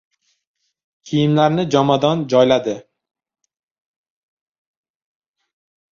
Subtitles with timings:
[1.09, 2.75] Kiyimlarini jomadon joyladi.